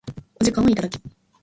[0.39, 0.99] お時間をいただき